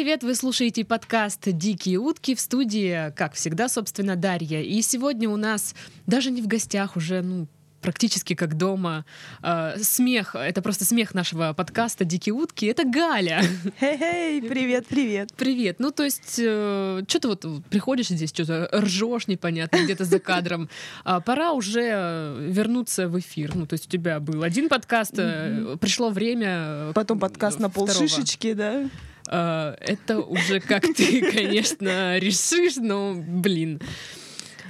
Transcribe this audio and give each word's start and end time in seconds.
привет! 0.00 0.22
Вы 0.22 0.34
слушаете 0.34 0.82
подкаст 0.82 1.42
«Дикие 1.44 1.98
утки» 1.98 2.34
в 2.34 2.40
студии, 2.40 3.12
как 3.16 3.34
всегда, 3.34 3.68
собственно, 3.68 4.16
Дарья. 4.16 4.62
И 4.62 4.80
сегодня 4.80 5.28
у 5.28 5.36
нас 5.36 5.74
даже 6.06 6.30
не 6.30 6.40
в 6.40 6.46
гостях, 6.46 6.96
уже, 6.96 7.20
ну, 7.20 7.48
практически 7.82 8.34
как 8.34 8.56
дома. 8.56 9.04
Э, 9.42 9.74
смех, 9.76 10.34
это 10.34 10.62
просто 10.62 10.86
смех 10.86 11.12
нашего 11.12 11.52
подкаста 11.52 12.06
«Дикие 12.06 12.32
утки». 12.32 12.64
Это 12.64 12.84
Галя. 12.84 13.42
Хей-хей, 13.78 14.40
привет, 14.40 14.86
привет. 14.86 15.34
Привет. 15.36 15.76
Ну, 15.80 15.90
то 15.90 16.04
есть, 16.04 16.36
э, 16.38 17.02
что 17.06 17.20
ты 17.20 17.28
вот 17.28 17.44
приходишь 17.68 18.08
здесь, 18.08 18.30
что-то 18.30 18.70
ржешь 18.72 19.26
непонятно 19.26 19.84
где-то 19.84 20.06
за 20.06 20.18
кадром. 20.18 20.70
А 21.04 21.20
пора 21.20 21.52
уже 21.52 22.38
вернуться 22.48 23.06
в 23.06 23.18
эфир. 23.18 23.54
Ну, 23.54 23.66
то 23.66 23.74
есть 23.74 23.86
у 23.86 23.90
тебя 23.90 24.18
был 24.18 24.44
один 24.44 24.70
подкаст, 24.70 25.12
э, 25.18 25.76
пришло 25.78 26.08
время 26.08 26.90
Потом 26.94 27.18
подкаст 27.18 27.58
на 27.58 27.68
полшишечки, 27.68 28.54
да? 28.54 28.88
Э, 29.30 29.74
Это 29.80 30.20
уже 30.20 30.60
как 30.60 30.82
ты, 30.82 31.30
конечно, 31.32 32.18
решишь, 32.18 32.76
но, 32.76 33.14
блин. 33.16 33.80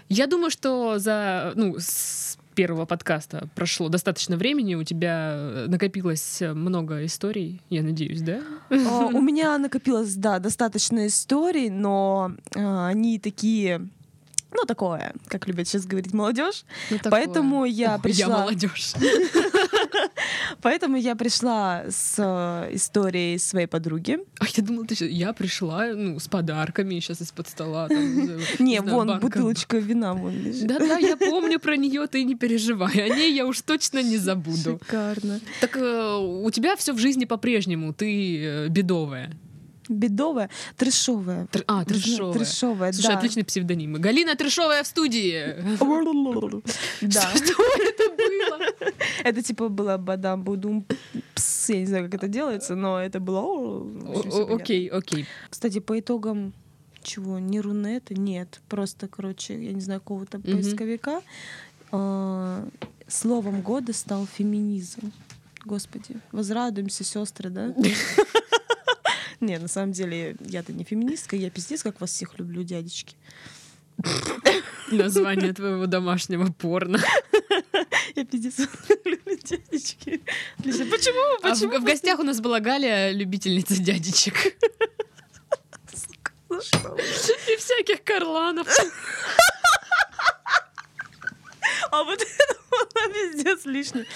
Я 0.09 0.27
думаю, 0.27 0.51
что 0.51 0.99
за, 0.99 1.53
ну, 1.55 1.77
с 1.79 2.37
первого 2.55 2.85
подкаста 2.85 3.49
прошло 3.55 3.89
достаточно 3.89 4.37
времени, 4.37 4.75
у 4.75 4.83
тебя 4.85 5.65
накопилось 5.69 6.41
много 6.43 7.07
историй, 7.07 7.63
я 7.71 7.83
надеюсь, 7.83 8.21
да? 8.21 8.41
А, 8.71 9.07
У 9.07 9.21
меня 9.23 9.57
накопилось, 9.57 10.15
да, 10.15 10.39
достаточно 10.41 11.07
историй, 11.07 11.71
но 11.71 12.33
а, 12.55 12.89
они 12.89 13.19
такие, 13.21 13.89
ну, 14.53 14.65
такое, 14.67 15.15
как 15.29 15.47
любят 15.47 15.69
сейчас 15.69 15.87
говорить 15.87 16.13
молодежь. 16.13 16.65
Ну, 16.91 16.99
такое. 16.99 17.11
Поэтому 17.13 17.65
я 17.65 17.93
Я 17.93 17.99
пришла, 17.99 18.41
молодежь. 18.41 18.93
поэтому 20.63 20.97
я 20.97 21.17
пришла 21.17 21.85
с 21.89 22.15
э, 22.19 22.75
историей 22.75 23.39
своей 23.39 23.67
подруги. 23.67 24.19
А 24.39 24.45
я 24.55 24.63
думала, 24.63 24.87
ты 24.87 25.07
я 25.07 25.33
пришла 25.33 25.87
ну, 25.95 26.19
с 26.19 26.29
подарками 26.29 27.01
сейчас 27.01 27.21
из-под 27.21 27.49
стола. 27.49 27.89
Не, 28.59 28.81
вон 28.83 29.19
бутылочка 29.21 29.79
вина 29.79 30.15
вон 30.15 30.33
лежит. 30.33 30.67
Да-да, 30.67 30.99
я 30.99 31.17
помню 31.17 31.59
про 31.59 31.77
нее, 31.77 32.07
ты 32.07 32.25
не 32.25 32.35
переживай. 32.35 32.93
О 32.93 33.09
ней 33.09 33.33
я 33.35 33.47
уж 33.47 33.61
точно 33.63 34.03
не 34.03 34.17
забуду. 34.17 34.79
Шикарно. 34.83 35.41
Так 35.61 35.77
э, 35.77 36.17
у 36.17 36.51
тебя 36.51 36.77
все 36.77 36.93
в 36.93 36.99
жизни 36.99 37.25
по-прежнему, 37.25 37.93
ты 37.93 38.45
э, 38.45 38.69
бедовая. 38.69 39.37
Бедовая, 39.91 40.49
трешовая. 40.77 41.47
Тр- 41.53 41.65
а, 41.67 41.85
трешовая. 41.85 42.33
Трешовая, 42.33 42.93
Слушай, 42.93 43.09
да. 43.09 43.19
отличный 43.19 43.45
псевдоним. 43.45 43.95
Галина 43.95 44.37
Трешовая 44.37 44.83
в 44.85 44.87
студии. 44.87 45.57
Да. 47.01 47.23
Что 47.35 47.55
это 47.77 48.17
было? 48.17 48.93
Это 49.25 49.43
типа 49.43 49.69
было 49.69 49.97
бадам 49.97 50.43
будум 50.43 50.87
пс, 51.35 51.69
я 51.71 51.81
не 51.81 51.87
знаю, 51.87 52.05
как 52.05 52.15
это 52.15 52.29
делается, 52.29 52.75
но 52.75 52.99
это 53.01 53.21
было. 53.21 53.87
Окей, 54.55 54.87
окей. 54.89 55.27
Кстати, 55.51 55.81
по 55.81 55.99
итогам 55.99 56.53
чего? 57.03 57.39
Не 57.39 57.61
Рунета? 57.61 58.15
Нет. 58.15 58.61
Просто, 58.69 59.09
короче, 59.09 59.55
я 59.63 59.73
не 59.73 59.81
знаю, 59.81 60.01
какого-то 60.01 60.39
поисковика. 60.39 61.21
а, 61.93 62.67
Словом 63.09 63.61
года 63.63 63.93
стал 63.93 64.27
феминизм. 64.27 65.13
Господи, 65.65 66.17
возрадуемся, 66.33 67.05
сестры, 67.05 67.51
да? 67.51 67.75
Не, 69.47 69.59
на 69.59 69.69
самом 69.69 69.93
деле, 69.93 70.37
я-то 70.41 70.73
не 70.73 70.85
феминистка, 70.85 71.37
я 71.37 71.51
пиздец, 71.51 71.83
как 71.83 72.01
вас 72.01 72.11
всех 72.11 72.39
люблю, 72.39 72.63
дядечки. 72.63 73.17
Название 74.91 75.53
твоего 75.53 75.87
домашнего 75.87 76.51
порно. 76.53 76.99
Я 78.17 78.25
пиздец 78.25 78.59
люблю 78.89 79.19
дядечки. 79.43 80.23
Отлично. 80.59 80.87
Почему? 80.87 81.37
А 81.43 81.55
в, 81.55 81.61
Почему? 81.61 81.79
в 81.79 81.85
гостях 81.85 82.19
у 82.19 82.23
нас 82.23 82.41
была 82.41 82.61
Галя, 82.61 83.13
любительница 83.13 83.81
дядечек. 83.81 84.57
Что? 86.49 86.97
И 86.97 87.57
всяких 87.57 88.03
карланов. 88.03 88.67
А 91.91 92.05
вот 92.05 92.21
это 92.21 92.61
было 92.71 93.13
пиздец 93.13 93.65
лишнее. 93.65 94.07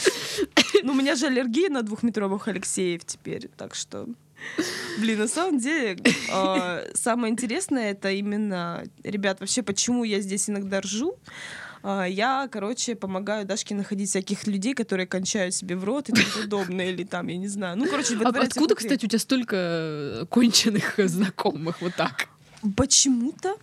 Ну, 0.83 0.93
у 0.93 0.97
меня 0.97 1.15
же 1.15 1.27
аллергия 1.27 1.69
на 1.71 1.83
двухметровых 1.83 2.49
Алексеев 2.49 3.05
теперь, 3.05 3.49
так 3.57 3.75
что... 3.75 4.07
Блин, 4.99 5.19
на 5.19 5.29
самом 5.29 5.59
деле, 5.59 5.99
а, 6.33 6.85
самое 6.95 7.33
интересное 7.33 7.91
это 7.91 8.11
именно, 8.11 8.85
ребят, 9.03 9.41
вообще, 9.41 9.63
почему 9.63 10.05
я 10.05 10.21
здесь 10.21 10.49
иногда 10.49 10.81
ржу. 10.81 11.17
А, 11.83 12.05
Я, 12.05 12.49
короче, 12.51 12.95
помогаю 12.95 13.45
Дашке 13.45 13.75
находить 13.75 14.09
всяких 14.09 14.47
людей, 14.47 14.75
которые 14.75 15.07
кончают 15.07 15.55
себе 15.55 15.77
в 15.77 15.85
рот 15.85 16.09
и 16.09 16.13
тому 16.13 16.27
подобное, 16.43 16.91
или 16.91 17.05
там, 17.05 17.29
я 17.29 17.37
не 17.37 17.49
знаю. 17.49 17.77
Ну, 17.77 17.87
короче, 17.87 18.17
А 18.25 18.29
откуда, 18.29 18.75
кстати, 18.75 19.05
у 19.05 19.09
тебя 19.09 19.19
столько 19.19 19.57
э, 19.57 20.27
конченых 20.31 20.99
э, 20.99 21.09
знакомых 21.09 21.81
вот 21.81 21.95
так? 21.95 22.29
почему-то 22.77 23.57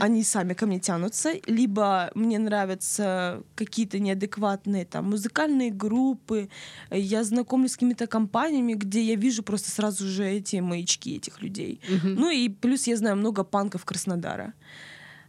они 0.00 0.22
сами 0.22 0.54
ко 0.54 0.66
мне 0.66 0.80
тянутся, 0.80 1.32
либо 1.46 2.10
мне 2.14 2.38
нравятся 2.38 3.42
какие-то 3.54 3.98
неадекватные 3.98 4.84
там 4.84 5.10
музыкальные 5.10 5.70
группы, 5.70 6.48
я 6.90 7.24
знакомлюсь 7.24 7.72
с 7.72 7.74
какими-то 7.74 8.06
компаниями, 8.06 8.74
где 8.74 9.02
я 9.02 9.14
вижу 9.16 9.42
просто 9.42 9.70
сразу 9.70 10.06
же 10.06 10.24
эти 10.24 10.56
маячки 10.56 11.16
этих 11.16 11.42
людей. 11.42 11.80
Мгм. 11.88 12.14
Ну 12.14 12.30
и 12.30 12.48
плюс 12.48 12.86
я 12.86 12.96
знаю 12.96 13.16
много 13.16 13.44
панков 13.44 13.84
Краснодара. 13.84 14.54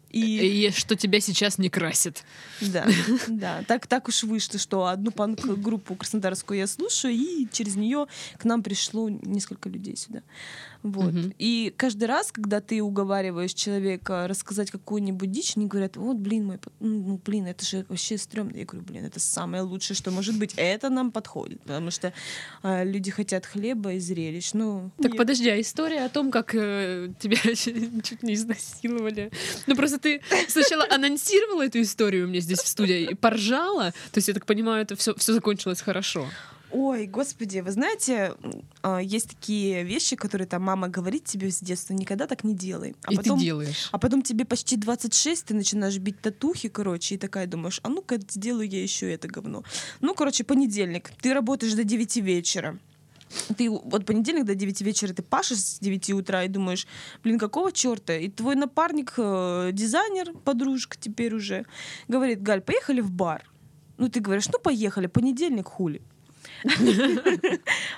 И 0.10 0.68
И 0.68 0.72
что 0.72 0.96
тебя 0.96 1.20
сейчас 1.20 1.60
не 1.60 1.70
красит. 1.70 2.24
да, 2.62 2.88
да, 3.28 3.64
так, 3.68 3.86
так 3.86 4.08
уж 4.08 4.24
вышло, 4.24 4.60
что 4.60 4.88
одну 4.88 5.12
панк-группу 5.12 5.96
краснодарскую 5.96 6.58
я 6.58 6.68
слушаю, 6.68 7.14
и 7.14 7.48
через 7.52 7.76
нее 7.76 8.08
к 8.38 8.46
нам 8.46 8.64
пришло 8.64 9.10
несколько 9.10 9.70
людей 9.70 9.96
сюда. 9.96 10.24
Вот. 10.82 11.14
Мгм. 11.14 11.34
И 11.38 11.74
каждый 11.76 12.06
раз, 12.06 12.32
когда 12.32 12.62
ты 12.62 12.82
уговариваешь 12.82 13.54
человека 13.54 14.28
рассказать 14.28 14.72
какую-нибудь 14.72 15.30
дичь, 15.30 15.54
они 15.58 15.66
говорят, 15.66 15.98
вот, 15.98 16.18
блин, 16.18 16.46
мой, 16.46 16.60
ну, 16.80 17.04
ну, 17.04 17.22
блин, 17.24 17.48
это 17.48 17.66
же 17.66 17.86
вообще 17.90 18.18
стрёмно. 18.18 18.56
Я 18.56 18.66
говорю, 18.66 18.86
блин, 18.86 19.06
это 19.06 19.20
самое 19.20 19.64
лучшее, 19.64 19.98
что 19.98 20.12
может 20.12 20.38
быть. 20.40 20.54
Это 20.56 20.90
нам 20.90 21.12
подходит, 21.12 21.62
потому 21.62 21.92
что 21.92 22.14
а, 22.64 22.84
люди 22.84 23.12
хотят 23.12 23.46
хлеба 23.46 23.94
и 23.94 24.00
зрелищ. 24.00 24.52
Ну, 24.54 24.92
Так 24.98 25.12
нет. 25.12 25.18
подожди, 25.18 25.50
а 25.50 25.60
история 25.60 26.06
о 26.06 26.10
том, 26.10 26.32
как 26.32 26.56
э, 26.56 27.10
тебя 27.20 27.38
чуть 28.02 28.24
не 28.24 28.34
изнасиловали. 28.34 29.32
Ну 29.68 29.76
просто 29.76 30.00
ты 30.00 30.22
сначала 30.48 30.86
анонсировала 30.90 31.66
эту 31.66 31.82
историю 31.82 32.28
мне 32.28 32.40
здесь 32.40 32.60
в 32.60 32.68
студии 32.68 33.02
и 33.12 33.16
поржала. 33.16 33.92
То 34.12 34.18
есть, 34.18 34.28
я 34.30 34.34
так 34.34 34.46
понимаю, 34.46 34.84
это 34.84 34.96
все, 34.96 35.14
все 35.16 35.34
закончилось 35.34 35.82
хорошо. 35.82 36.28
Ой, 36.72 37.08
господи, 37.08 37.60
вы 37.60 37.72
знаете, 37.72 38.36
а, 38.84 39.00
есть 39.00 39.30
такие 39.30 39.84
вещи, 39.84 40.16
которые 40.16 40.48
там 40.48 40.62
мама 40.62 40.88
говорит 40.88 41.26
тебе 41.26 41.50
с 41.50 41.60
детства, 41.60 41.94
никогда 41.94 42.28
так 42.28 42.44
не 42.44 42.54
делай. 42.54 42.96
А 43.04 43.14
и 43.14 43.16
потом, 43.16 43.40
ты 43.40 43.46
делаешь. 43.46 43.90
а 43.92 43.98
потом 43.98 44.22
тебе 44.22 44.46
почти 44.46 44.76
26, 44.76 45.46
ты 45.46 45.54
начинаешь 45.56 45.98
бить 45.98 46.22
татухи, 46.22 46.70
короче, 46.70 47.16
и 47.16 47.18
такая 47.18 47.48
думаешь, 47.48 47.80
а 47.84 47.90
ну-ка 47.90 48.20
сделаю 48.30 48.70
я 48.70 48.84
еще 48.84 49.12
это 49.12 49.28
говно. 49.28 49.64
Ну, 50.02 50.14
короче, 50.14 50.44
понедельник, 50.44 51.12
ты 51.22 51.34
работаешь 51.34 51.74
до 51.74 51.84
9 51.84 52.18
вечера. 52.18 52.78
Ты 53.58 53.70
вот 53.70 54.06
понедельник 54.06 54.46
до 54.46 54.56
9 54.56 54.82
вечера 54.82 55.14
ты 55.14 55.22
пашешь 55.22 55.60
с 55.60 55.80
9 55.80 56.12
утра 56.12 56.44
и 56.44 56.48
думаешь, 56.48 56.88
блин, 57.24 57.40
какого 57.40 57.72
черта? 57.72 58.16
И 58.16 58.30
твой 58.30 58.56
напарник, 58.56 59.14
э, 59.18 59.70
дизайнер, 59.74 60.34
подружка 60.46 60.98
теперь 61.00 61.34
уже, 61.34 61.66
говорит, 62.08 62.42
Галь, 62.42 62.62
поехали 62.62 63.02
в 63.02 63.12
бар. 63.12 63.44
Ну, 63.98 64.08
ты 64.08 64.20
говоришь, 64.20 64.48
ну, 64.48 64.60
поехали, 64.60 65.08
понедельник, 65.08 65.68
хули. 65.68 66.02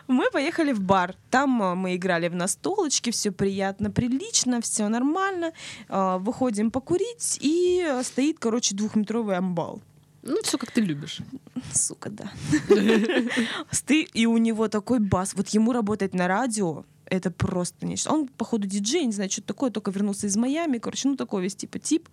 Мы 0.07 0.29
поехали 0.31 0.71
в 0.71 0.81
бар. 0.81 1.15
Там 1.29 1.61
а, 1.61 1.75
мы 1.75 1.95
играли 1.95 2.27
в 2.27 2.35
настолочки, 2.35 3.11
все 3.11 3.31
приятно, 3.31 3.91
прилично, 3.91 4.61
все 4.61 4.87
нормально. 4.87 5.51
А, 5.89 6.17
Выходим 6.17 6.71
покурить, 6.71 7.37
и 7.41 7.99
стоит, 8.03 8.39
короче, 8.39 8.75
двухметровый 8.75 9.37
амбал. 9.37 9.81
Ну, 10.23 10.37
все 10.43 10.57
как 10.57 10.71
ты 10.71 10.81
любишь. 10.81 11.19
Сука, 11.73 12.09
да. 12.09 12.31
И 14.13 14.25
у 14.25 14.37
него 14.37 14.67
такой 14.67 14.99
бас. 14.99 15.33
Вот 15.33 15.49
ему 15.49 15.73
работать 15.73 16.13
на 16.13 16.27
радио, 16.27 16.85
это 17.05 17.31
просто 17.31 17.85
нечто. 17.85 18.13
Он, 18.13 18.27
походу, 18.27 18.67
диджей, 18.67 19.05
не 19.05 19.11
знаю, 19.11 19.29
что 19.29 19.41
такое, 19.41 19.71
только 19.71 19.91
вернулся 19.91 20.27
из 20.27 20.37
Майами, 20.37 20.77
короче, 20.77 21.09
ну 21.09 21.15
такой 21.17 21.43
весь 21.43 21.55
типа 21.55 21.79
тип. 21.79 22.07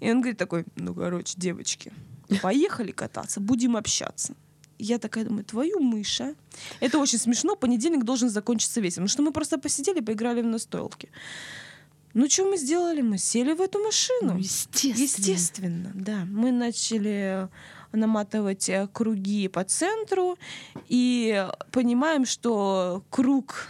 И 0.00 0.10
он 0.10 0.20
говорит 0.20 0.38
такой, 0.38 0.64
ну, 0.76 0.94
короче, 0.94 1.34
девочки, 1.36 1.92
поехали 2.42 2.92
кататься, 2.92 3.40
будем 3.40 3.76
общаться. 3.76 4.34
Я 4.78 4.98
такая 4.98 5.24
думаю, 5.24 5.44
твою 5.44 5.80
мышь, 5.80 6.20
а? 6.20 6.34
Это 6.80 6.98
очень 6.98 7.18
смешно, 7.18 7.56
понедельник 7.56 8.04
должен 8.04 8.28
закончиться 8.28 8.80
весело. 8.80 9.04
Потому 9.04 9.08
что 9.08 9.22
мы 9.22 9.32
просто 9.32 9.58
посидели, 9.58 10.00
поиграли 10.00 10.42
в 10.42 10.46
настолки. 10.46 11.08
Ну, 12.14 12.28
что 12.30 12.44
мы 12.44 12.56
сделали? 12.56 13.02
Мы 13.02 13.18
сели 13.18 13.52
в 13.52 13.60
эту 13.60 13.82
машину. 13.82 14.32
Ну, 14.34 14.38
естественно. 14.38 15.02
Естественно, 15.02 15.92
да. 15.94 16.24
Мы 16.24 16.50
начали 16.50 17.48
наматывать 17.92 18.68
э, 18.68 18.88
круги 18.92 19.48
по 19.48 19.64
центру 19.64 20.38
и 20.88 21.46
понимаем, 21.70 22.24
что 22.24 23.02
круг 23.10 23.68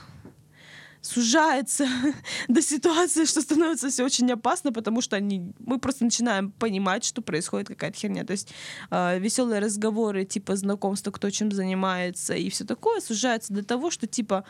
сужается 1.06 1.86
до 2.48 2.62
ситуации, 2.62 3.24
что 3.24 3.40
становится 3.40 3.88
все 3.88 4.04
очень 4.04 4.30
опасно, 4.32 4.72
потому 4.72 5.00
что 5.00 5.16
они, 5.16 5.52
мы 5.58 5.78
просто 5.78 6.04
начинаем 6.04 6.50
понимать, 6.50 7.04
что 7.04 7.22
происходит 7.22 7.68
какая-то 7.68 7.96
херня. 7.98 8.24
То 8.24 8.32
есть 8.32 8.52
э, 8.90 9.18
веселые 9.18 9.60
разговоры, 9.60 10.24
типа 10.24 10.56
знакомства, 10.56 11.10
кто 11.10 11.30
чем 11.30 11.52
занимается 11.52 12.34
и 12.34 12.50
все 12.50 12.64
такое, 12.64 13.00
сужается 13.00 13.52
до 13.52 13.64
того, 13.64 13.90
что 13.90 14.06
типа, 14.06 14.44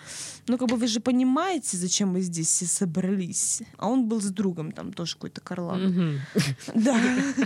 ну 0.49 0.59
как 0.59 0.69
бы 0.69 0.77
вы 0.77 0.87
же 0.87 1.01
понимаете, 1.01 1.77
зачем 1.77 2.11
мы 2.11 2.21
здесь 2.21 2.49
все 2.49 2.67
собрались. 2.67 3.63
А 3.77 3.89
он 3.89 4.09
был 4.09 4.21
с 4.21 4.31
другом, 4.31 4.73
там 4.73 4.93
тоже 4.93 5.15
какой-то 5.15 5.41
Карлан. 5.41 6.21
Да. 6.75 7.01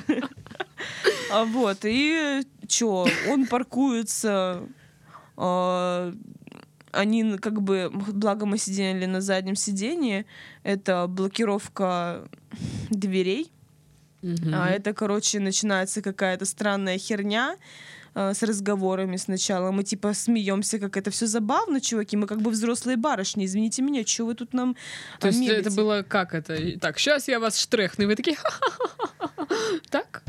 А 1.32 1.44
Вот, 1.44 1.84
и 1.84 2.42
чё, 2.66 3.06
он 3.28 3.46
паркуется, 3.46 4.62
а, 5.36 6.12
они 6.92 7.38
как 7.38 7.62
бы, 7.62 7.90
благо 7.92 8.46
мы 8.46 8.58
сидели 8.58 9.06
на 9.06 9.20
заднем 9.20 9.56
сидении, 9.56 10.26
это 10.62 11.06
блокировка 11.08 12.28
дверей, 12.90 13.50
Мгм. 14.22 14.52
а 14.54 14.68
это, 14.68 14.92
короче, 14.92 15.40
начинается 15.40 16.02
какая-то 16.02 16.44
странная 16.44 16.98
херня 16.98 17.56
а, 18.14 18.34
с 18.34 18.42
разговорами 18.42 19.16
сначала. 19.16 19.70
Мы 19.70 19.82
типа 19.84 20.12
смеемся, 20.14 20.78
как 20.78 20.96
это 20.96 21.10
все 21.10 21.26
забавно, 21.26 21.80
чуваки. 21.80 22.16
Мы 22.16 22.26
как 22.26 22.42
бы 22.42 22.50
взрослые 22.50 22.96
барышни. 22.96 23.46
Извините 23.46 23.82
меня, 23.82 24.04
что 24.04 24.26
вы 24.26 24.34
тут 24.34 24.52
нам 24.52 24.74
То 25.20 25.28
а, 25.28 25.30
есть 25.30 25.40
мелите? 25.40 25.60
это 25.60 25.70
было 25.70 26.02
как 26.06 26.34
это? 26.34 26.78
Так, 26.80 26.98
сейчас 26.98 27.28
я 27.28 27.38
вас 27.40 27.56
штрехну, 27.58 28.04
и 28.04 28.06
вы 28.08 28.16
такие. 28.16 28.36
Так? 29.90 30.22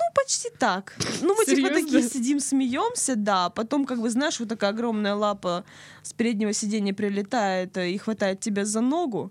Ну, 0.00 0.14
почти 0.14 0.48
так. 0.58 0.96
Ну, 1.20 1.34
мы 1.34 1.44
типа 1.44 1.56
Серьезно? 1.56 1.82
такие 1.82 2.02
сидим, 2.02 2.40
смеемся, 2.40 3.16
да. 3.16 3.50
Потом, 3.50 3.84
как 3.84 4.00
бы, 4.00 4.08
знаешь, 4.08 4.40
вот 4.40 4.48
такая 4.48 4.70
огромная 4.70 5.14
лапа 5.14 5.64
с 6.02 6.12
переднего 6.12 6.52
сиденья 6.52 6.94
прилетает 6.94 7.76
и 7.76 7.98
хватает 7.98 8.40
тебя 8.40 8.64
за 8.64 8.80
ногу. 8.80 9.30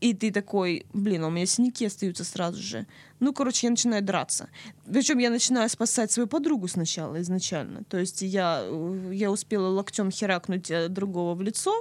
И 0.00 0.12
ты 0.12 0.30
такой, 0.30 0.84
блин, 0.92 1.24
а 1.24 1.28
у 1.28 1.30
меня 1.30 1.46
синяки 1.46 1.86
остаются 1.86 2.24
сразу 2.24 2.60
же. 2.60 2.86
Ну, 3.20 3.32
короче, 3.32 3.66
я 3.66 3.70
начинаю 3.70 4.02
драться. 4.02 4.48
Причем 4.84 5.18
я 5.18 5.30
начинаю 5.30 5.70
спасать 5.70 6.12
свою 6.12 6.26
подругу 6.26 6.68
сначала, 6.68 7.20
изначально. 7.22 7.84
То 7.84 7.98
есть 7.98 8.22
я, 8.22 8.60
э, 8.62 9.10
я 9.12 9.30
успела 9.30 9.68
локтем 9.68 10.10
херакнуть 10.10 10.70
э, 10.70 10.88
другого 10.88 11.34
в 11.34 11.42
лицо. 11.42 11.72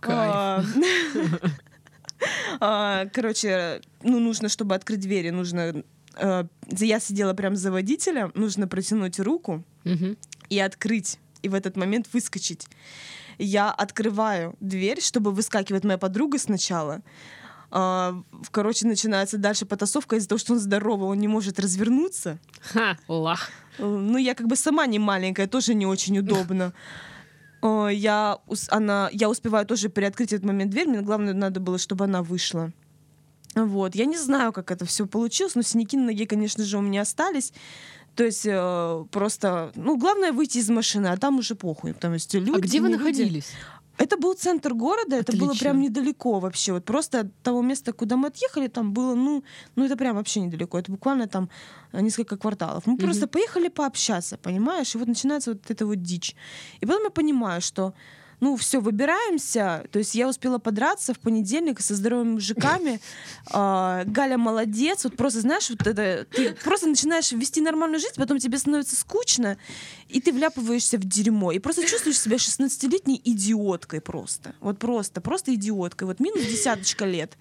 Кайф. 0.00 0.32
А, 0.34 0.64
а, 2.60 3.06
Короче, 3.12 3.82
ну, 4.02 4.18
нужно, 4.18 4.48
чтобы 4.48 4.74
открыть 4.74 5.00
двери, 5.00 5.30
нужно... 5.30 5.84
э, 6.18 6.44
Я 6.78 7.00
сидела 7.00 7.34
прям 7.34 7.56
за 7.56 7.70
водителем, 7.72 8.32
нужно 8.34 8.66
протянуть 8.68 9.18
руку 9.20 9.64
и 10.50 10.58
открыть, 10.58 11.18
и 11.42 11.48
в 11.48 11.54
этот 11.54 11.76
момент 11.76 12.06
выскочить. 12.12 12.66
Я 13.38 13.70
открываю 13.70 14.54
дверь, 14.60 15.00
чтобы 15.00 15.30
выскакивать 15.32 15.84
моя 15.84 15.98
подруга 15.98 16.38
сначала. 16.38 17.00
А, 17.70 18.14
Короче, 18.50 18.86
начинается 18.86 19.38
дальше 19.38 19.66
потасовка 19.66 20.16
из-за 20.16 20.28
того, 20.28 20.38
что 20.38 20.54
он 20.54 20.58
здоровый, 20.58 21.08
он 21.08 21.18
не 21.18 21.28
может 21.28 21.60
развернуться. 21.60 22.38
Ха, 22.72 22.96
лах. 23.08 23.50
Ну, 23.78 24.16
я 24.18 24.34
как 24.34 24.46
бы 24.48 24.56
сама 24.56 24.86
не 24.86 24.98
маленькая, 24.98 25.46
тоже 25.46 25.74
не 25.74 25.86
очень 25.86 26.18
удобно. 26.18 26.72
Э, 27.62 27.88
Я, 27.92 28.38
она, 28.68 29.08
я 29.12 29.28
успеваю 29.28 29.66
тоже 29.66 29.88
приоткрыть 29.88 30.32
этот 30.32 30.44
момент 30.46 30.70
дверь. 30.70 30.88
Мне 30.88 31.00
главное 31.02 31.34
надо 31.34 31.60
было, 31.60 31.78
чтобы 31.78 32.04
она 32.04 32.22
вышла. 32.22 32.72
Вот. 33.54 33.94
Я 33.94 34.04
не 34.04 34.18
знаю, 34.18 34.52
как 34.52 34.70
это 34.70 34.84
все 34.84 35.06
получилось, 35.06 35.54
но 35.54 35.62
синяки 35.62 35.96
на 35.96 36.06
ноге, 36.06 36.26
конечно 36.26 36.64
же, 36.64 36.78
у 36.78 36.80
меня 36.80 37.02
остались. 37.02 37.52
То 38.14 38.24
есть 38.24 38.46
э, 38.46 39.04
просто, 39.10 39.70
ну, 39.76 39.96
главное 39.96 40.32
выйти 40.32 40.58
из 40.58 40.68
машины, 40.68 41.06
а 41.06 41.16
там 41.16 41.38
уже 41.38 41.54
похуй. 41.54 41.94
Потому 41.94 42.18
что 42.18 42.38
люди, 42.38 42.58
А 42.58 42.60
где 42.60 42.80
вы 42.80 42.88
не 42.88 42.94
люди. 42.94 43.04
находились? 43.04 43.52
Это 43.98 44.16
был 44.16 44.34
центр 44.34 44.74
города, 44.74 45.16
это 45.16 45.36
было 45.36 45.54
прям 45.54 45.80
недалеко 45.80 46.38
вообще. 46.38 46.72
Вот 46.72 46.84
просто 46.84 47.20
от 47.20 47.42
того 47.42 47.62
места, 47.62 47.92
куда 47.92 48.16
мы 48.16 48.28
отъехали, 48.28 48.68
там 48.68 48.92
было, 48.92 49.14
ну, 49.14 49.42
ну 49.74 49.84
это 49.84 49.96
прям 49.96 50.16
вообще 50.16 50.40
недалеко. 50.40 50.78
Это 50.78 50.92
буквально 50.92 51.26
там 51.26 51.48
э, 51.92 52.00
несколько 52.00 52.36
кварталов. 52.36 52.86
Мы 52.86 52.96
просто 52.96 53.26
поехали 53.26 53.68
пообщаться, 53.68 54.36
понимаешь? 54.36 54.94
И 54.94 54.98
вот 54.98 55.08
начинается 55.08 55.52
вот 55.52 55.68
эта 55.68 55.84
вот 55.84 56.00
дичь. 56.02 56.36
И 56.80 56.86
потом 56.86 57.04
я 57.04 57.10
понимаю, 57.10 57.60
что 57.60 57.92
ну, 58.40 58.56
все, 58.56 58.80
выбираемся. 58.80 59.84
То 59.90 59.98
есть 59.98 60.14
я 60.14 60.28
успела 60.28 60.58
подраться 60.58 61.14
в 61.14 61.18
понедельник 61.18 61.80
со 61.80 61.94
здоровыми 61.94 62.32
мужиками. 62.32 63.00
А, 63.50 64.04
Галя 64.04 64.36
молодец. 64.36 65.04
Вот 65.04 65.16
просто, 65.16 65.40
знаешь, 65.40 65.70
вот 65.70 65.86
это... 65.86 66.26
Ты 66.30 66.52
просто 66.52 66.86
начинаешь 66.86 67.32
вести 67.32 67.62
нормальную 67.62 67.98
жизнь, 67.98 68.14
потом 68.16 68.38
тебе 68.38 68.58
становится 68.58 68.94
скучно, 68.94 69.56
и 70.08 70.20
ты 70.20 70.32
вляпываешься 70.32 70.98
в 70.98 71.04
дерьмо. 71.04 71.52
И 71.52 71.58
просто 71.58 71.86
чувствуешь 71.86 72.20
себя 72.20 72.36
16-летней 72.36 73.20
идиоткой 73.24 74.02
просто. 74.02 74.54
Вот 74.60 74.78
просто, 74.78 75.22
просто 75.22 75.54
идиоткой. 75.54 76.08
Вот 76.08 76.20
минус 76.20 76.42
десяточка 76.42 77.06
лет. 77.06 77.38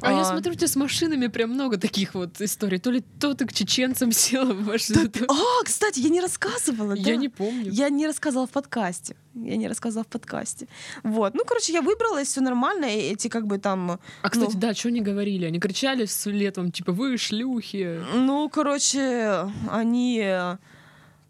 А 0.00 0.12
я 0.12 0.20
А, 0.20 0.24
смотрю, 0.24 0.52
у 0.52 0.54
тебя 0.54 0.68
с 0.68 0.76
машинами 0.76 1.26
прям 1.28 1.50
много 1.50 1.76
таких 1.78 2.14
вот 2.14 2.40
историй. 2.40 2.78
То 2.78 2.90
ли 2.90 3.02
то 3.20 3.34
ты 3.34 3.46
к 3.46 3.52
чеченцам 3.52 4.12
села 4.12 4.52
в 4.52 4.66
машину. 4.66 5.08
то- 5.08 5.24
А, 5.28 5.64
кстати, 5.64 6.00
я 6.00 6.08
не 6.08 6.20
рассказывала. 6.20 6.92
Я 6.94 7.04
да. 7.04 7.16
не 7.16 7.28
помню. 7.28 7.70
Я 7.70 7.88
не 7.88 8.06
рассказывала 8.06 8.46
в 8.46 8.50
подкасте. 8.50 9.16
Я 9.34 9.56
не 9.56 9.68
рассказывала 9.68 10.04
в 10.04 10.08
подкасте. 10.08 10.66
Вот. 11.02 11.34
Ну, 11.34 11.44
короче, 11.44 11.72
я 11.72 11.82
выбралась, 11.82 12.28
все 12.28 12.40
нормально. 12.40 12.86
И 12.86 13.12
эти 13.12 13.28
как 13.28 13.46
бы 13.46 13.58
там... 13.58 13.98
А, 14.22 14.30
кстати, 14.30 14.54
ну. 14.54 14.60
да, 14.60 14.74
что 14.74 14.88
они 14.88 15.00
говорили? 15.00 15.44
Они 15.46 15.58
кричали 15.60 16.06
вслед 16.06 16.56
вам, 16.56 16.72
типа, 16.72 16.92
вы 16.92 17.16
шлюхи. 17.18 18.00
Ну, 18.14 18.48
короче, 18.48 19.50
они 19.70 20.20
э, 20.24 20.56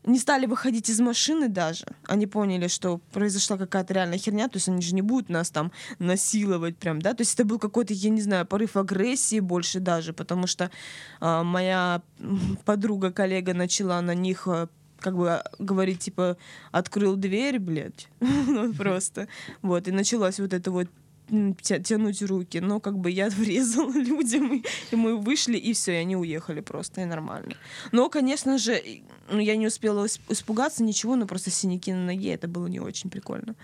не 0.07 0.19
стали 0.19 0.47
выходить 0.47 0.89
из 0.89 1.01
машины 1.01 1.49
даже. 1.49 1.85
Они 2.07 2.27
поняли, 2.27 2.69
что 2.69 2.99
произошла 3.13 3.59
какая-то 3.59 3.93
реальная 3.93 4.19
херня, 4.19 4.49
то 4.49 4.57
есть 4.57 4.69
они 4.69 4.81
же 4.81 4.95
не 4.95 5.03
будут 5.03 5.29
нас 5.29 5.51
там 5.51 5.73
насиловать 5.99 6.77
прям, 6.77 7.03
да. 7.03 7.13
То 7.13 7.23
есть 7.23 7.35
это 7.35 7.45
был 7.45 7.59
какой-то, 7.59 7.93
я 7.93 8.11
не 8.11 8.23
знаю, 8.23 8.47
порыв 8.47 8.77
агрессии 8.77 9.41
больше 9.41 9.81
даже, 9.81 10.13
потому 10.13 10.47
что 10.47 10.71
а, 11.21 11.43
моя 11.43 12.03
подруга, 12.65 13.11
коллега 13.11 13.53
начала 13.53 14.01
на 14.01 14.15
них 14.15 14.47
э, 14.47 14.69
как 15.01 15.17
бы 15.17 15.31
а, 15.31 15.45
говорить, 15.59 16.01
типа, 16.01 16.37
открыл 16.71 17.17
дверь, 17.17 17.59
блядь, 17.59 18.09
Ну, 18.21 18.73
просто. 18.73 19.29
Вот, 19.63 19.89
и 19.89 19.93
началось 19.93 20.39
вот 20.39 20.53
это 20.53 20.71
вот 20.71 20.89
тянуть 21.29 22.23
руки, 22.23 22.59
но 22.59 22.81
как 22.81 22.99
бы 22.99 23.11
я 23.11 23.29
врезала 23.31 23.93
людям, 23.93 24.55
и, 24.55 24.65
и 24.91 24.97
мы 24.97 25.17
вышли, 25.17 25.57
и 25.57 25.73
все, 25.73 25.93
и 25.93 25.97
они 25.97 26.17
уехали 26.17 26.61
просто, 26.61 27.01
и 27.03 27.05
нормально. 27.05 27.55
Но, 27.93 28.09
конечно 28.09 28.59
же, 28.59 28.81
ну, 29.31 29.39
я 29.41 29.57
не 29.57 29.67
успела 29.67 30.05
ис- 30.07 30.21
испугаться 30.29 30.83
ничего, 30.83 31.17
но 31.17 31.27
просто 31.27 31.51
синяки 31.51 31.93
на 31.93 32.05
ноге, 32.07 32.33
это 32.33 32.49
было 32.49 32.67
не 32.67 32.81
очень 32.81 33.11
прикольно. 33.11 33.55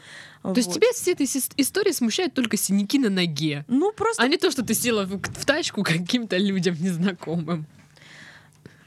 То 0.43 0.55
есть 0.57 0.73
тебя 0.73 0.89
с 0.93 1.07
этой 1.07 1.27
истории 1.57 1.93
смущают 1.93 2.35
только 2.35 2.57
синяки 2.57 2.99
на 2.99 3.11
ноге. 3.11 3.65
Ну, 3.69 3.93
просто, 3.93 4.23
А 4.23 4.29
не 4.29 4.37
то, 4.37 4.51
что 4.51 4.65
ты 4.65 4.75
села 4.75 5.05
в, 5.05 5.21
в 5.21 5.45
тачку 5.47 5.83
каким-то 5.83 6.37
людям 6.37 6.77
незнакомым. 6.81 7.67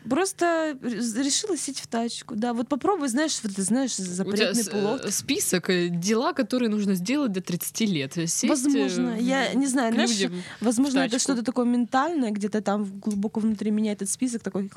Просто 0.10 0.78
решила 0.82 1.58
сесть 1.58 1.80
в 1.80 1.88
тачку, 1.88 2.36
да. 2.36 2.54
Вот 2.54 2.68
попробуй, 2.68 3.08
знаешь, 3.08 3.40
вот 3.44 3.56
ты 3.56 3.62
знаешь, 3.62 3.96
запретный 3.96 4.66
плод. 4.66 5.06
э, 5.06 5.12
список 5.12 5.70
э, 5.70 5.90
дела, 5.90 6.34
которые 6.34 6.70
нужно 6.70 6.96
сделать 6.96 7.32
до 7.32 7.42
30 7.42 7.82
лет. 7.82 8.14
Сесть, 8.14 8.44
э, 8.44 8.48
Возможно, 8.48 9.18
я 9.20 9.54
не 9.54 9.68
знаю, 9.68 9.94
знаешь, 9.94 10.32
возможно, 10.62 11.00
это 11.00 11.20
что-то 11.20 11.44
такое 11.44 11.66
ментальное, 11.66 12.32
где-то 12.32 12.62
там 12.62 13.00
глубоко 13.00 13.40
внутри 13.40 13.72
меня 13.72 13.92
этот 13.92 14.10
список 14.10 14.44
такой. 14.44 14.70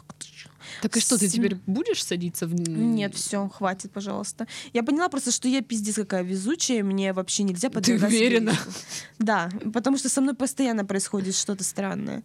Так 0.83 0.97
и 0.97 1.01
что, 1.01 1.19
ты 1.19 1.29
теперь 1.29 1.57
будешь 1.67 2.05
садиться 2.05 2.47
в... 2.47 2.55
Нет, 2.55 3.15
все, 3.15 3.49
хватит, 3.49 3.93
пожалуйста. 3.93 4.47
Я 4.73 4.83
поняла 4.83 5.09
просто, 5.09 5.31
что 5.31 5.49
я 5.49 5.63
пиздец 5.63 5.95
какая 5.95 6.23
везучая, 6.23 6.83
мне 6.83 7.13
вообще 7.13 7.43
нельзя 7.43 7.69
Ты 7.69 7.75
подвергать 7.77 8.11
себе 8.11 8.27
уверена? 8.27 8.55
Да, 9.19 9.51
потому 9.73 9.97
что 9.99 10.09
со 10.09 10.21
мной 10.21 10.35
постоянно 10.35 10.85
происходит 10.85 11.35
что-то 11.35 11.65
странное. 11.65 12.23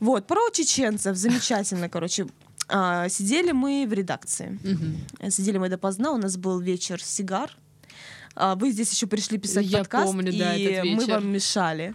Вот, 0.00 0.26
про 0.26 0.50
чеченцев, 0.52 1.16
замечательно, 1.16 1.88
короче. 1.88 2.26
А, 2.68 3.08
сидели 3.08 3.52
мы 3.52 3.86
в 3.88 3.92
редакции. 3.92 4.58
Мгм. 4.64 5.30
Сидели 5.30 5.58
мы 5.58 5.68
допоздна, 5.68 6.12
у 6.12 6.16
нас 6.16 6.36
был 6.36 6.58
вечер 6.60 7.02
сигар. 7.02 7.50
А, 8.34 8.54
вы 8.54 8.70
здесь 8.70 8.90
еще 8.92 9.06
пришли 9.06 9.38
писать 9.38 9.66
Я 9.66 9.78
подкаст, 9.78 10.06
помню, 10.06 10.32
и 10.32 10.38
да, 10.38 10.54
этот 10.54 10.84
мы 10.84 11.00
вечер. 11.02 11.12
вам 11.14 11.28
мешали. 11.32 11.94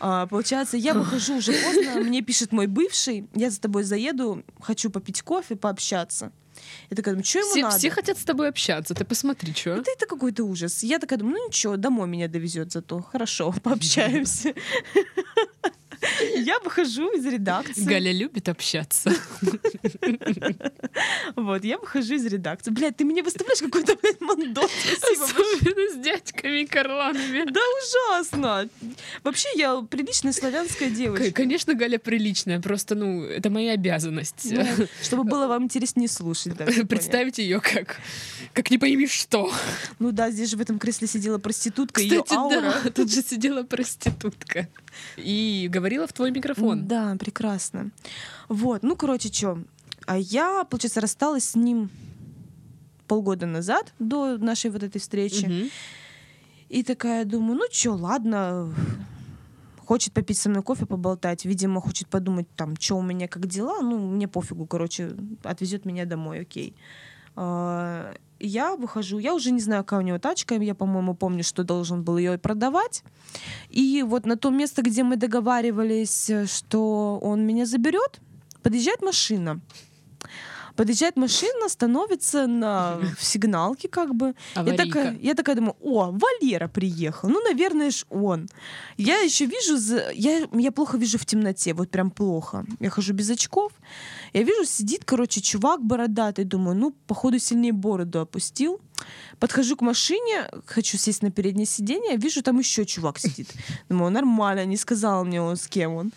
А, 0.00 0.26
получается, 0.26 0.76
я 0.76 0.94
выхожу 0.94 1.36
уже 1.36 1.52
поздно, 1.52 2.00
мне 2.02 2.22
пишет 2.22 2.52
мой 2.52 2.66
бывший, 2.66 3.28
я 3.34 3.50
за 3.50 3.60
тобой 3.60 3.84
заеду, 3.84 4.42
хочу 4.60 4.90
попить 4.90 5.22
кофе, 5.22 5.54
пообщаться. 5.56 6.32
Я 6.90 6.96
такая, 6.96 7.14
думаю, 7.14 7.24
что 7.24 7.38
ему 7.38 7.50
Все, 7.50 7.62
надо? 7.62 7.78
все 7.78 7.90
хотят 7.90 8.18
с 8.18 8.24
тобой 8.24 8.48
общаться, 8.48 8.94
ты 8.94 9.04
посмотри, 9.04 9.52
что. 9.54 9.70
Это, 9.70 9.90
это 9.90 10.06
какой-то 10.06 10.44
ужас. 10.44 10.82
Я 10.82 10.98
такая 10.98 11.18
думаю, 11.18 11.38
ну 11.38 11.46
ничего, 11.48 11.76
домой 11.76 12.08
меня 12.08 12.28
довезет 12.28 12.72
зато. 12.72 13.00
Хорошо, 13.00 13.54
пообщаемся. 13.62 14.54
Я 16.36 16.58
выхожу 16.60 17.10
из 17.12 17.26
редакции. 17.26 17.84
Галя 17.84 18.12
любит 18.12 18.48
общаться. 18.48 19.12
Вот, 21.36 21.64
я 21.64 21.78
выхожу 21.78 22.14
из 22.14 22.26
редакции. 22.26 22.70
Блядь, 22.70 22.96
ты 22.96 23.04
мне 23.04 23.22
выставляешь 23.22 23.60
какой-то, 23.60 23.96
блядь, 23.96 24.20
мандот. 24.20 24.70
Особенно 25.12 25.92
с 25.92 26.04
дядьками 26.04 26.64
Карланами. 26.64 27.50
Да 27.50 27.60
ужасно. 27.80 28.68
Вообще, 29.22 29.48
я 29.56 29.80
приличная 29.82 30.32
славянская 30.32 30.90
девочка. 30.90 31.32
Конечно, 31.32 31.74
Галя 31.74 31.98
приличная, 31.98 32.60
просто, 32.60 32.94
ну, 32.94 33.22
это 33.24 33.50
моя 33.50 33.72
обязанность. 33.72 34.46
Ну, 34.50 34.64
чтобы 35.02 35.24
было 35.24 35.46
вам 35.46 35.64
интереснее 35.64 36.08
слушать. 36.08 36.56
Представить 36.88 37.38
ее 37.38 37.60
как, 37.60 37.98
как 38.52 38.70
не 38.70 38.78
пойми 38.78 39.06
что. 39.06 39.52
Ну 39.98 40.12
да, 40.12 40.30
здесь 40.30 40.50
же 40.50 40.56
в 40.56 40.60
этом 40.60 40.78
кресле 40.78 41.06
сидела 41.08 41.38
проститутка, 41.38 42.00
Кстати, 42.02 42.32
аура. 42.34 42.60
да, 42.84 42.90
тут 42.90 43.12
же 43.12 43.22
сидела 43.22 43.62
проститутка 43.62 44.68
и 45.16 45.68
говорила 45.70 46.06
в 46.06 46.11
твой 46.12 46.30
микрофон. 46.30 46.86
Да, 46.86 47.16
прекрасно. 47.18 47.90
Вот, 48.48 48.82
ну, 48.82 48.96
короче, 48.96 49.32
что. 49.32 49.58
А 50.06 50.18
я, 50.18 50.64
получается, 50.64 51.00
рассталась 51.00 51.50
с 51.50 51.54
ним 51.54 51.90
полгода 53.06 53.46
назад, 53.46 53.92
до 53.98 54.38
нашей 54.38 54.70
вот 54.70 54.82
этой 54.82 55.00
встречи. 55.00 55.70
И 56.68 56.82
такая 56.82 57.24
думаю, 57.26 57.58
ну 57.58 57.66
что, 57.70 57.92
ладно, 57.92 58.72
хочет 59.84 60.14
попить 60.14 60.38
со 60.38 60.48
мной 60.48 60.62
кофе, 60.62 60.86
поболтать. 60.86 61.44
Видимо, 61.44 61.80
хочет 61.80 62.08
подумать, 62.08 62.46
там, 62.56 62.76
что 62.80 62.96
у 62.96 63.02
меня, 63.02 63.28
как 63.28 63.46
дела. 63.46 63.82
Ну, 63.82 63.98
мне 63.98 64.26
пофигу, 64.26 64.66
короче, 64.66 65.14
отвезет 65.42 65.84
меня 65.84 66.06
домой, 66.06 66.40
окей. 66.40 66.74
Я 68.44 68.74
выхожу, 68.74 69.20
я 69.20 69.34
уже 69.34 69.52
не 69.52 69.60
знаю, 69.60 69.84
какая 69.84 70.00
у 70.00 70.02
него 70.02 70.18
тачка, 70.18 70.56
я, 70.56 70.74
по-моему, 70.74 71.14
помню, 71.14 71.44
что 71.44 71.62
должен 71.62 72.02
был 72.02 72.18
ее 72.18 72.38
продавать. 72.38 73.04
И 73.70 74.02
вот 74.02 74.26
на 74.26 74.36
то 74.36 74.50
место, 74.50 74.82
где 74.82 75.04
мы 75.04 75.16
договаривались, 75.16 76.28
э, 76.28 76.46
что 76.46 77.20
он 77.22 77.46
меня 77.46 77.66
заберет, 77.66 78.20
подъезжает 78.62 79.00
машина. 79.00 79.60
Подъезжает 80.74 81.16
машина, 81.16 81.68
становится 81.68 82.46
на 82.46 82.98
сигналке 83.20 83.88
как 83.88 84.14
бы. 84.14 84.34
Я 84.56 84.74
такая, 84.74 85.18
я 85.20 85.34
такая 85.34 85.56
думаю, 85.56 85.76
о, 85.80 86.10
Валера 86.10 86.68
приехал. 86.68 87.28
Ну, 87.28 87.40
наверное, 87.42 87.90
ж 87.90 88.06
он. 88.10 88.48
Я 88.96 89.18
еще 89.18 89.46
вижу, 89.46 89.76
я, 90.14 90.48
я 90.52 90.72
плохо 90.72 90.96
вижу 90.96 91.18
в 91.18 91.26
темноте, 91.26 91.74
вот 91.74 91.90
прям 91.90 92.10
плохо. 92.10 92.64
Я 92.80 92.90
хожу 92.90 93.12
без 93.12 93.30
очков. 93.30 93.72
Я 94.32 94.42
вижу, 94.42 94.64
сидит, 94.64 95.04
короче, 95.04 95.40
чувак 95.40 95.82
бородатый. 95.82 96.44
Думаю, 96.44 96.76
ну, 96.76 96.94
походу, 97.06 97.38
сильнее 97.38 97.72
бороду 97.72 98.20
опустил. 98.20 98.80
Подхожу 99.38 99.76
к 99.76 99.80
машине, 99.80 100.48
хочу 100.66 100.96
сесть 100.96 101.22
на 101.22 101.30
переднее 101.30 101.66
сиденье, 101.66 102.16
вижу, 102.16 102.42
там 102.42 102.58
еще 102.58 102.84
чувак 102.84 103.18
сидит. 103.18 103.48
Думаю, 103.88 104.12
нормально, 104.12 104.64
не 104.64 104.76
сказал 104.76 105.24
мне 105.24 105.42
он, 105.42 105.56
с 105.56 105.66
кем 105.66 105.94
он. 105.94 106.12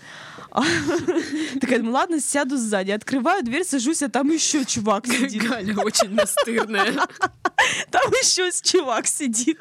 Такая, 1.59 1.79
думаю, 1.79 1.93
ладно, 1.93 2.21
сяду 2.21 2.57
сзади. 2.57 2.91
Открываю 2.91 3.43
дверь, 3.43 3.65
сажусь, 3.65 4.01
а 4.03 4.09
там 4.09 4.29
еще 4.29 4.63
чувак 4.63 5.07
сидит. 5.07 5.43
Галя 5.43 5.75
очень 5.77 6.11
настырная. 6.11 6.93
Там 7.91 8.11
еще 8.11 8.49
чувак 8.61 9.07
сидит. 9.07 9.59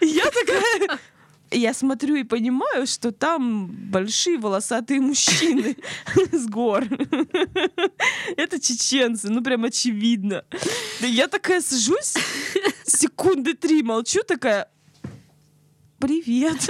Я 0.00 0.24
такая... 0.24 0.98
Я 1.56 1.72
смотрю 1.72 2.16
и 2.16 2.22
понимаю, 2.22 2.86
что 2.86 3.12
там 3.12 3.66
большие 3.90 4.36
волосатые 4.36 5.00
мужчины 5.00 5.76
с 6.32 6.46
гор. 6.46 6.84
Это 8.36 8.60
чеченцы, 8.60 9.30
ну 9.30 9.42
прям 9.42 9.64
очевидно. 9.64 10.44
Да 11.00 11.06
я 11.06 11.28
такая 11.28 11.62
сажусь, 11.62 12.14
секунды 12.84 13.54
три 13.54 13.82
молчу, 13.82 14.22
такая... 14.22 14.68
Привет. 15.98 16.68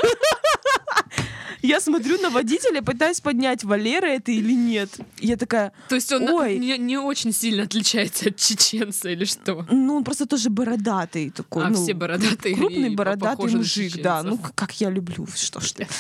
Я 1.62 1.80
смотрю 1.80 2.20
на 2.20 2.30
водителя, 2.30 2.82
пытаюсь 2.82 3.20
поднять, 3.20 3.64
Валера 3.64 4.06
это 4.06 4.32
или 4.32 4.52
нет. 4.52 4.90
Я 5.18 5.36
такая, 5.36 5.72
То 5.88 5.94
есть 5.94 6.12
он 6.12 6.28
Ой. 6.28 6.58
не, 6.58 6.76
не 6.78 6.98
очень 6.98 7.32
сильно 7.32 7.64
отличается 7.64 8.28
от 8.28 8.36
чеченца 8.36 9.08
или 9.08 9.24
что? 9.24 9.66
ну 9.70 9.96
он 9.96 10.04
просто 10.04 10.26
тоже 10.26 10.50
бородатый 10.50 11.30
такой. 11.30 11.64
А 11.64 11.68
ну, 11.68 11.82
все 11.82 11.94
бородатые 11.94 12.54
Крупный 12.54 12.90
бородатый 12.94 13.50
мужик, 13.54 14.00
да. 14.02 14.22
Ну, 14.22 14.38
как 14.54 14.72
я 14.80 14.90
люблю. 14.90 15.26
Что 15.34 15.60
ж 15.60 15.72
ты. 15.72 15.88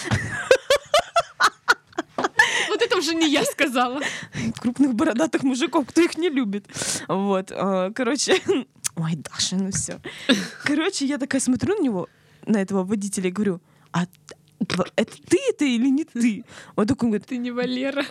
Вот 2.68 2.82
это 2.82 2.96
уже 2.98 3.14
не 3.14 3.30
я 3.30 3.44
сказала. 3.44 4.00
Крупных 4.60 4.94
бородатых 4.94 5.42
мужиков, 5.42 5.86
кто 5.86 6.02
их 6.02 6.18
не 6.18 6.28
любит. 6.28 6.66
Вот. 7.08 7.50
а, 7.52 7.90
Короче, 7.92 8.40
ой, 8.96 9.14
Даша, 9.16 9.56
ну 9.56 9.70
все. 9.70 10.00
Короче, 10.64 11.06
я 11.06 11.18
такая 11.18 11.40
смотрю 11.40 11.76
на 11.76 11.82
него, 11.82 12.08
на 12.44 12.58
этого 12.60 12.84
водителя, 12.84 13.28
и 13.28 13.32
говорю, 13.32 13.60
а 13.92 14.06
это 14.96 15.12
ты 15.28 15.38
это 15.50 15.64
или 15.64 15.88
не 15.88 16.04
ты? 16.04 16.44
Он 16.76 16.86
такой 16.86 17.08
говорит, 17.08 17.26
Ты 17.26 17.36
не 17.36 17.50
Валера. 17.50 18.04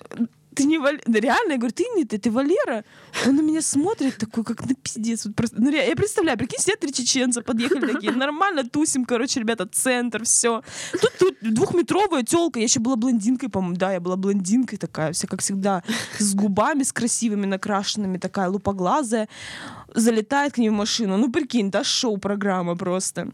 ты 0.56 0.64
не 0.64 0.78
Валера. 0.78 1.02
Реально, 1.06 1.54
я 1.54 1.58
говорю, 1.58 1.74
ты 1.74 1.84
не 1.96 2.06
ты, 2.06 2.18
ты 2.18 2.32
Валера. 2.32 2.84
Он 3.28 3.36
на 3.36 3.42
меня 3.42 3.62
смотрит 3.62 4.18
такой, 4.18 4.44
как 4.44 4.66
на 4.66 4.74
пиздец. 4.76 5.26
Вот 5.26 5.36
просто, 5.36 5.58
ну, 5.60 5.70
я 5.70 5.96
представляю, 5.96 6.38
прикинь, 6.38 6.60
сидят 6.60 6.80
три 6.80 6.94
чеченца, 6.94 7.42
подъехали 7.42 7.94
такие, 7.94 8.12
нормально 8.14 8.64
тусим, 8.64 9.06
короче, 9.06 9.40
ребята, 9.40 9.68
центр, 9.68 10.24
все. 10.24 10.62
Тут, 10.94 11.12
тут 11.20 11.36
двухметровая 11.42 12.24
телка, 12.24 12.60
я 12.60 12.66
еще 12.66 12.80
была 12.80 12.96
блондинкой, 12.96 13.50
по-моему, 13.50 13.76
да, 13.76 13.92
я 13.92 14.00
была 14.00 14.16
блондинкой 14.16 14.78
такая, 14.78 15.12
вся 15.12 15.28
как 15.28 15.42
всегда, 15.42 15.84
с 16.20 16.34
губами, 16.34 16.84
с 16.84 16.94
красивыми, 16.94 17.46
накрашенными, 17.46 18.18
такая 18.18 18.48
лупоглазая, 18.50 19.28
залетает 19.94 20.54
к 20.54 20.58
ней 20.58 20.70
в 20.70 20.74
машину. 20.74 21.18
Ну, 21.18 21.32
прикинь, 21.32 21.70
да, 21.70 21.84
шоу-программа 21.84 22.76
просто. 22.78 23.32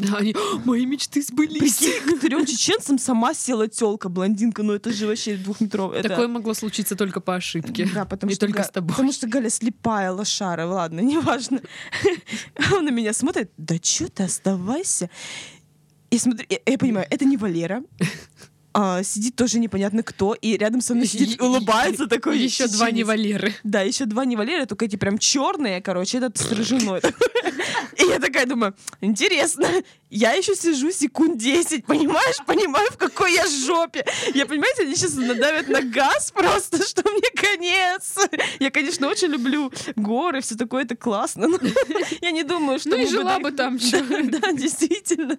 Да, 0.00 0.16
они, 0.18 0.32
«О, 0.34 0.58
мои 0.64 0.86
мечты 0.86 1.22
сбылись. 1.22 1.78
Прикинь, 1.78 2.18
к 2.18 2.20
трем 2.20 2.46
чеченцам 2.46 2.98
сама 2.98 3.34
села 3.34 3.68
телка, 3.68 4.08
блондинка, 4.08 4.62
ну 4.62 4.72
это 4.72 4.92
же 4.92 5.06
вообще 5.06 5.36
двухметровая. 5.36 6.00
это- 6.00 6.08
Такое 6.10 6.28
могло 6.28 6.54
случиться 6.54 6.96
только 6.96 7.20
по 7.20 7.34
ошибке. 7.36 7.88
Да, 7.94 8.04
потому 8.04 8.30
И 8.30 8.34
что 8.34 8.46
только 8.46 8.58
Га- 8.58 8.64
с 8.64 8.70
тобой. 8.70 8.90
Потому 8.90 9.12
что 9.12 9.26
Галя 9.28 9.50
слепая 9.50 10.10
лошара, 10.12 10.66
ладно, 10.66 11.00
неважно. 11.12 11.60
Он 12.72 12.84
на 12.84 12.90
меня 12.90 13.12
смотрит, 13.12 13.50
да 13.56 13.78
чё 13.78 14.08
ты, 14.08 14.24
оставайся. 14.24 15.10
И 16.10 16.18
смотри, 16.18 16.46
я, 16.50 16.58
я 16.66 16.78
понимаю, 16.78 17.06
это 17.10 17.24
не 17.24 17.36
Валера. 17.36 17.82
А, 18.72 19.02
сидит 19.02 19.34
тоже 19.34 19.58
непонятно 19.58 20.02
кто, 20.04 20.34
и 20.34 20.56
рядом 20.56 20.80
со 20.80 20.94
мной 20.94 21.06
сидит, 21.06 21.40
И- 21.40 21.42
улыбается 21.42 22.06
такой. 22.06 22.38
Еще 22.38 22.68
два 22.68 22.86
не 22.90 22.98
чеченец. 23.02 23.06
Валеры. 23.08 23.54
Да, 23.64 23.80
еще 23.82 24.04
два 24.06 24.24
не 24.24 24.36
Валеры, 24.36 24.66
только 24.66 24.84
эти 24.84 24.96
прям 24.96 25.18
черные, 25.18 25.80
короче, 25.82 26.18
этот 26.18 26.38
с 26.38 26.50
рыжиной. 26.52 27.00
И 27.98 28.04
я 28.04 28.18
такая 28.20 28.46
думаю, 28.46 28.74
интересно, 29.00 29.66
я 30.10 30.32
еще 30.32 30.54
сижу 30.54 30.90
секунд 30.90 31.38
10, 31.38 31.86
понимаешь? 31.86 32.36
Понимаю, 32.46 32.88
в 32.90 32.96
какой 32.96 33.34
я 33.34 33.46
жопе. 33.46 34.04
Я, 34.34 34.46
понимаете, 34.46 34.82
они 34.82 34.94
сейчас 34.94 35.14
надавят 35.14 35.68
на 35.68 35.82
газ 35.82 36.32
просто, 36.32 36.82
что 36.86 37.02
мне 37.10 37.30
конец. 37.34 38.16
Я, 38.58 38.70
конечно, 38.70 39.08
очень 39.08 39.28
люблю 39.28 39.72
горы, 39.96 40.40
все 40.40 40.56
такое, 40.56 40.84
это 40.84 40.96
классно. 40.96 41.48
но 41.48 41.58
я 42.20 42.30
не 42.30 42.42
думаю, 42.42 42.78
что... 42.78 42.90
Ну 42.90 42.96
и 42.96 43.06
жила 43.06 43.34
так- 43.34 43.42
бы 43.42 43.52
там. 43.52 43.78
Да, 44.00 44.38
да, 44.40 44.52
действительно. 44.52 45.38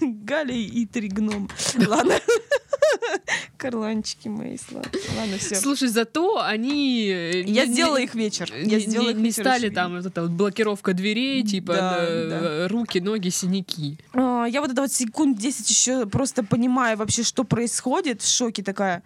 Галя 0.00 0.54
и 0.54 0.86
три 0.86 1.08
гнома. 1.08 1.48
Ладно. 1.86 2.14
Карланчики 3.56 4.28
мои, 4.28 4.56
сладкие. 4.56 5.02
Ладно, 5.18 5.38
все. 5.38 5.56
Слушай, 5.56 5.88
зато 5.88 6.40
они... 6.42 7.06
Я 7.08 7.66
не- 7.66 7.72
сделала 7.72 7.96
не- 7.98 8.04
их 8.04 8.14
вечер. 8.14 8.50
Не, 8.52 8.70
Я 8.74 8.78
сделала 8.80 9.08
не- 9.08 9.12
их 9.14 9.18
не 9.18 9.30
стали 9.32 9.68
там 9.68 9.96
вот 9.96 10.06
эта 10.06 10.22
вот 10.22 10.30
блокировка 10.30 10.92
дверей, 10.92 11.42
типа 11.42 11.72
Да, 11.74 11.96
э, 12.00 12.28
да. 12.28 12.68
руки, 12.68 12.98
ноги, 13.00 13.28
синяки. 13.30 13.98
А, 14.14 14.46
Я 14.46 14.60
вот 14.60 14.70
это 14.70 14.82
вот 14.82 14.92
секунд 14.92 15.38
10 15.38 15.68
еще 15.68 16.06
просто 16.06 16.42
понимаю 16.44 16.96
вообще, 16.96 17.22
что 17.22 17.44
происходит, 17.44 18.22
в 18.22 18.28
шоке 18.28 18.62
такая. 18.62 19.02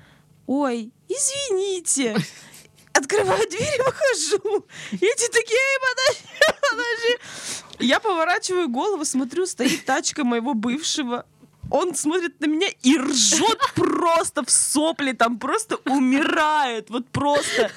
Ой, 0.46 0.90
извините. 1.08 2.16
Открываю 2.92 3.48
дверь 3.48 3.62
и 3.62 3.78
выхожу. 3.78 4.66
Эти 4.92 5.28
такие, 5.32 5.58
«Эй, 5.58 5.78
подожди, 5.80 6.28
подожди. 6.70 7.86
Я 7.86 8.00
поворачиваю 8.00 8.68
голову, 8.68 9.04
смотрю, 9.06 9.46
стоит 9.46 9.86
тачка 9.86 10.24
моего 10.24 10.52
бывшего. 10.52 11.24
Он 11.72 11.94
смотрит 11.94 12.38
на 12.38 12.46
меня 12.46 12.68
и 12.82 12.98
ржет 12.98 13.58
просто 13.74 14.44
в 14.44 14.50
сопли, 14.50 15.12
там 15.12 15.38
просто 15.38 15.78
умирает, 15.86 16.90
вот 16.90 17.08
просто. 17.08 17.70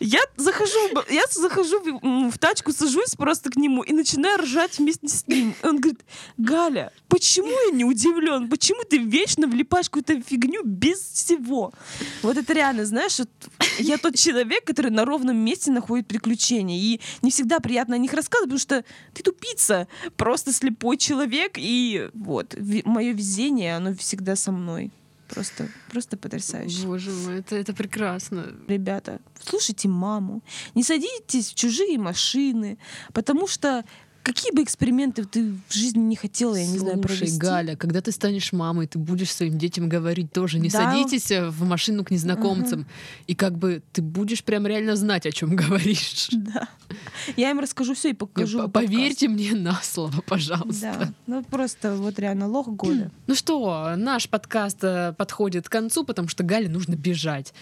Я 0.00 0.20
захожу, 0.36 0.78
я 1.08 1.22
захожу 1.30 1.80
в, 1.80 2.30
в 2.30 2.38
тачку, 2.38 2.72
сажусь 2.72 3.14
просто 3.14 3.50
к 3.50 3.56
нему 3.56 3.82
и 3.82 3.92
начинаю 3.92 4.38
ржать 4.38 4.78
вместе 4.78 5.08
с 5.08 5.26
ним. 5.26 5.54
Он 5.62 5.78
говорит, 5.78 6.00
Галя, 6.36 6.92
почему 7.08 7.48
я 7.48 7.76
не 7.76 7.84
удивлен? 7.84 8.48
Почему 8.48 8.82
ты 8.84 8.98
вечно 8.98 9.46
влипаешь 9.46 9.88
какую-то 9.88 10.20
фигню 10.20 10.62
без 10.64 10.98
всего? 10.98 11.72
Вот 12.22 12.36
это 12.36 12.52
реально, 12.52 12.84
знаешь, 12.84 13.18
вот 13.18 13.30
я 13.78 13.98
тот 13.98 14.16
человек, 14.16 14.64
который 14.64 14.90
на 14.90 15.04
ровном 15.04 15.36
месте 15.36 15.70
находит 15.70 16.06
приключения. 16.06 16.78
И 16.78 17.00
не 17.22 17.30
всегда 17.30 17.60
приятно 17.60 17.96
о 17.96 17.98
них 17.98 18.12
рассказывать, 18.12 18.50
потому 18.50 18.58
что 18.58 18.84
ты 19.14 19.22
тупица, 19.22 19.88
просто 20.16 20.52
слепой 20.52 20.96
человек. 20.96 21.52
И 21.56 22.10
вот, 22.14 22.54
мое 22.84 23.12
везение, 23.12 23.76
оно 23.76 23.94
всегда 23.94 24.36
со 24.36 24.52
мной. 24.52 24.90
Просто, 25.28 25.68
просто 25.90 26.16
потрясающе. 26.16 26.86
Боже 26.86 27.10
мой, 27.10 27.40
это, 27.40 27.56
это 27.56 27.74
прекрасно. 27.74 28.54
Ребята, 28.68 29.20
слушайте 29.40 29.88
маму, 29.88 30.42
не 30.74 30.82
садитесь 30.82 31.50
в 31.50 31.54
чужие 31.54 31.98
машины, 31.98 32.78
потому 33.12 33.48
что 33.48 33.84
какие 34.26 34.50
бы 34.52 34.64
эксперименты 34.64 35.24
ты 35.24 35.52
в 35.68 35.72
жизни 35.72 36.00
не 36.00 36.16
хотела, 36.16 36.56
я 36.56 36.66
не 36.66 36.78
знаю, 36.78 36.94
Слушай, 37.00 37.18
провести? 37.18 37.38
Галя, 37.38 37.76
когда 37.76 38.00
ты 38.00 38.10
станешь 38.10 38.52
мамой, 38.52 38.88
ты 38.88 38.98
будешь 38.98 39.30
своим 39.32 39.56
детям 39.56 39.88
говорить 39.88 40.32
тоже, 40.32 40.58
не 40.58 40.68
Да. 40.68 40.78
садитесь 40.92 41.30
э, 41.30 41.48
в 41.48 41.62
машину 41.62 42.04
к 42.04 42.10
незнакомцам. 42.10 42.86
И 43.28 43.36
как 43.36 43.56
бы 43.56 43.82
ты 43.92 44.02
будешь 44.02 44.42
прям 44.42 44.66
реально 44.66 44.96
знать, 44.96 45.26
о 45.26 45.30
чем 45.30 45.54
говоришь. 45.62 46.28
Да. 46.32 46.68
Я 47.36 47.50
им 47.52 47.60
расскажу 47.60 47.94
все 47.94 48.10
и 48.10 48.14
покажу. 48.14 48.62
Подкаст. 48.62 48.86
Поверьте 48.86 49.28
мне 49.28 49.54
на 49.54 49.80
слово, 49.80 50.20
пожалуйста. 50.26 50.96
Да, 50.98 51.12
ну 51.28 51.44
просто 51.44 51.94
вот 51.94 52.18
реально 52.18 52.48
лох 52.48 52.66
года. 52.82 53.12
Ну 53.28 53.34
что, 53.36 53.94
наш 53.96 54.28
подкаст 54.28 54.78
э, 54.82 55.14
подходит 55.16 55.68
к 55.68 55.72
концу, 55.72 56.02
потому 56.02 56.26
что 56.26 56.42
Гале 56.42 56.68
нужно 56.68 56.96
бежать. 56.96 57.54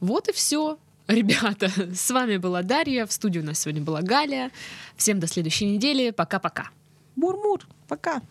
Вот 0.00 0.28
и 0.28 0.32
все. 0.32 0.78
Ребята, 1.08 1.70
с 1.94 2.10
вами 2.10 2.36
была 2.36 2.62
Дарья, 2.62 3.06
в 3.06 3.12
студии 3.12 3.40
у 3.40 3.44
нас 3.44 3.60
сегодня 3.60 3.82
была 3.82 4.02
Галя. 4.02 4.50
Всем 4.96 5.20
до 5.20 5.26
следующей 5.26 5.66
недели. 5.66 6.10
Пока-пока. 6.10 6.70
Мур-мур, 7.16 7.60
пока. 7.88 8.22